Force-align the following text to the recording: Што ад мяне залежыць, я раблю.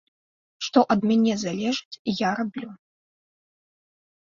Што 0.67 0.79
ад 0.95 0.99
мяне 1.09 1.35
залежыць, 1.43 1.99
я 2.27 2.33
раблю. 2.41 2.69